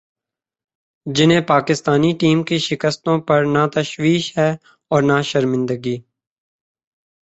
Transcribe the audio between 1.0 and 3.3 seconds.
جنہیں پاکستانی ٹیم کی شکستوں